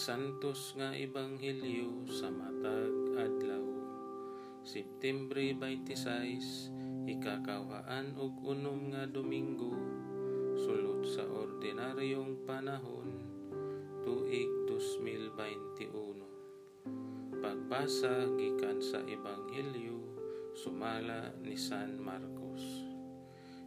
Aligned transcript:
Santos 0.00 0.72
nga 0.80 0.96
Ebanghelyo 0.96 2.08
sa 2.08 2.32
matag 2.32 3.20
adlaw. 3.20 3.68
Septembre 4.64 5.52
26, 5.52 7.04
ikakawaan 7.04 8.16
og 8.16 8.32
unom 8.40 8.96
nga 8.96 9.04
Domingo, 9.04 9.76
sulod 10.56 11.04
sa 11.04 11.28
ordinaryong 11.28 12.48
panahon, 12.48 13.12
tuig 14.00 14.48
2021. 14.72 15.92
Pagbasa 17.44 18.24
gikan 18.40 18.80
sa 18.80 19.04
Ebanghelyo 19.04 20.00
sumala 20.56 21.28
ni 21.44 21.60
San 21.60 22.00
Marcos. 22.00 22.88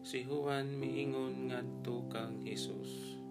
Si 0.02 0.26
Juan 0.26 0.82
miingon 0.82 1.54
ngadto 1.54 2.10
kang 2.10 2.42
Hesus. 2.42 3.22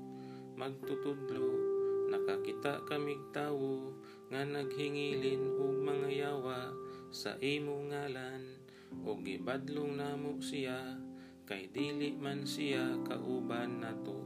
Magtutudlo 0.55 1.72
nakakita 2.13 2.85
kamig 2.85 3.21
tawo 3.33 3.97
nga 4.29 4.45
naghingilin 4.45 5.57
og 5.57 5.81
mga 5.81 6.09
yawa 6.13 6.69
sa 7.09 7.41
imo 7.41 7.89
ngalan 7.89 8.61
ug 9.01 9.25
gibadlong 9.25 9.97
namo 9.97 10.37
siya 10.45 11.01
kay 11.49 11.73
dili 11.73 12.13
man 12.13 12.45
siya 12.45 13.01
kauban 13.09 13.81
nato. 13.81 14.21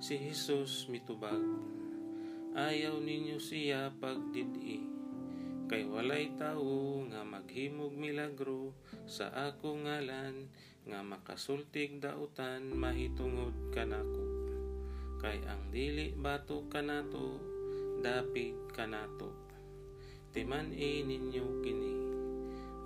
Si 0.00 0.16
Hesus 0.16 0.88
mitubag, 0.88 1.42
ayaw 2.56 2.96
ninyo 3.02 3.36
siya 3.36 3.92
pagdidi 4.00 4.88
kay 5.68 5.84
walay 5.84 6.32
tawo 6.40 7.04
nga 7.12 7.20
maghimog 7.28 7.92
milagro 7.92 8.72
sa 9.04 9.28
ako 9.28 9.84
ngalan 9.84 10.48
nga 10.88 11.04
makasultig 11.04 12.00
dautan 12.00 12.72
mahitungod 12.72 13.52
kanako 13.76 14.37
kay 15.18 15.42
ang 15.46 15.74
dili 15.74 16.14
bato 16.14 16.66
kanato 16.70 17.38
dapig 17.98 18.54
kanato 18.70 19.48
timan 20.38 20.70
e 20.70 21.02
ninyo 21.02 21.64
kini. 21.64 21.94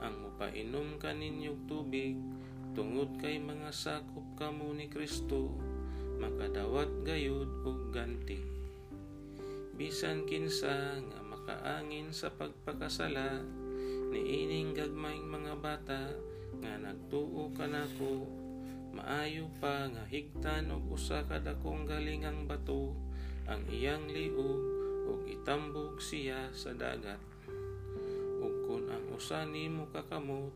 Ang 0.02 0.14
mupainom 0.24 0.98
kaninyog 0.98 1.68
tubig 1.68 2.16
tungod 2.72 3.20
kay 3.20 3.36
mga 3.36 3.70
sakop 3.70 4.24
kamo 4.40 4.72
ni 4.72 4.88
Kristo 4.88 5.52
makadawat 6.16 7.04
gayud 7.04 7.50
og 7.66 7.92
ganti. 7.92 8.40
Bisan 9.76 10.24
kinsa 10.24 11.02
nga 11.02 11.20
makaangin 11.20 12.14
sa 12.14 12.32
pagpakasala 12.32 13.44
ni 14.08 14.46
ining 14.46 14.72
gagmayng 14.72 15.28
mga 15.28 15.54
bata 15.60 16.02
nga 16.62 16.72
nagtuo 16.80 17.52
kanako 17.52 18.28
maayo 18.92 19.48
pa 19.56 19.88
nga 19.88 20.04
higtan 20.04 20.68
og 20.68 20.92
usa 20.92 21.24
ka 21.24 21.40
dakong 21.40 21.88
galingang 21.88 22.44
bato 22.44 22.92
ang 23.48 23.64
iyang 23.72 24.06
liog 24.06 24.60
ug 25.08 25.20
itambog 25.26 25.98
siya 25.98 26.52
sa 26.52 26.76
dagat. 26.76 27.18
Ug 28.38 28.54
kun 28.68 28.92
ang 28.92 29.08
usa 29.16 29.48
nimo 29.48 29.88
kakamot 29.90 30.52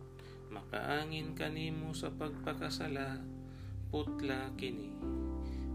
makaangin 0.53 1.35
kanimo 1.35 1.91
sa 1.97 2.13
pagpakasala 2.13 3.25
putla 3.91 4.53
kini. 4.55 4.95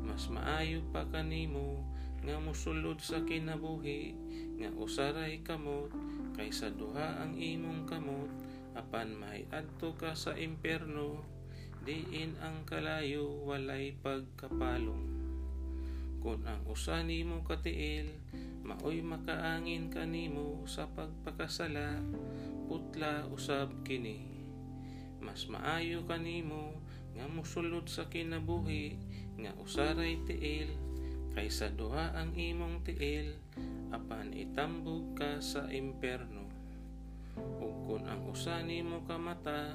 Mas 0.06 0.32
maayo 0.32 0.86
pa 0.94 1.04
kanimo 1.09 1.84
nga 2.22 2.38
musulod 2.38 3.02
sa 3.02 3.26
kinabuhi 3.26 4.14
nga 4.62 4.70
usaray 4.78 5.42
kamot 5.42 5.89
kaysa 6.38 6.70
duha 6.70 7.26
ang 7.26 7.34
imong 7.34 7.89
kamot 7.89 8.30
apan 8.78 9.17
may 9.17 9.50
adto 9.52 9.98
ka 9.98 10.14
sa 10.14 10.38
impierno 10.38 11.41
diin 11.82 12.38
ang 12.46 12.62
kalayo 12.70 13.42
walay 13.42 13.98
pagkapalong. 13.98 15.02
Kun 16.22 16.46
ang 16.46 16.62
usa 16.70 17.02
nimo 17.02 17.42
katiil 17.42 18.06
maoy 18.62 19.02
makaangin 19.02 19.90
kanimo 19.90 20.61
sa 20.70 20.86
pagpakasala. 20.86 21.98
Putla 22.70 23.26
usab 23.33 23.82
kini. 23.82 24.22
Mas 25.17 25.50
maayo 25.50 26.05
kanimo 26.05 26.78
nga 27.17 27.26
musulod 27.26 27.89
sa 27.89 28.05
kinabuhi 28.05 28.95
nga 29.42 29.52
usaray 29.58 30.22
tiil. 30.30 30.70
Kaysa 31.34 31.73
duha 31.73 32.14
ang 32.14 32.38
imong 32.38 32.86
tiil 32.86 33.34
apan 33.89 34.38
itambog 34.38 35.17
ka 35.17 35.42
sa 35.42 35.66
imperno. 35.73 36.45
Ug 37.58 37.89
kun 37.89 38.05
ang 38.05 38.30
usa 38.30 38.61
nimo 38.61 39.02
ka 39.10 39.17
mata 39.17 39.73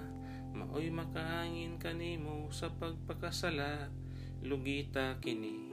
maoy 0.56 0.88
makahangin 0.88 1.76
kanimo 1.76 2.48
sa 2.48 2.72
pagpakasala 2.72 3.92
lugita 4.40 5.20
kini. 5.20 5.68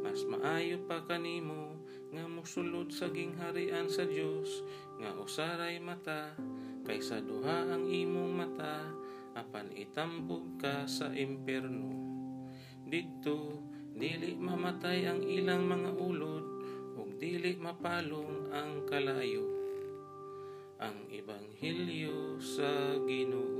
Mas 0.00 0.24
maayo 0.24 0.80
pa 0.88 1.04
kanimo 1.04 1.84
nga 2.08 2.24
musulod 2.24 2.88
sa 2.88 3.12
gingharian 3.12 3.92
sa 3.92 4.08
Dios 4.08 4.64
nga 4.96 5.12
usaray 5.20 5.76
mata 5.76 6.32
kaysa 6.88 7.20
duha 7.20 7.68
ang 7.68 7.84
imong 7.84 8.32
mata 8.32 8.88
apan 9.36 9.68
itambog 9.76 10.56
ka 10.56 10.88
sa 10.88 11.12
imperno 11.12 11.92
didto 12.88 13.60
dili 13.92 14.32
mamatay 14.40 15.04
ang 15.04 15.20
ilang 15.20 15.68
mga 15.68 15.92
ulod 16.00 16.46
ug 16.96 17.08
dili 17.20 17.54
mapalong 17.60 18.48
ang 18.54 18.88
kalayo. 18.88 19.44
Ang 20.78 21.10
ebanghelyo 21.10 22.38
sa 22.38 22.94
Ginoo 23.02 23.57